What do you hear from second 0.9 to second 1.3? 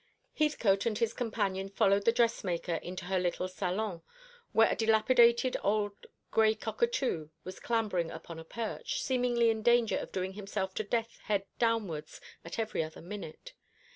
his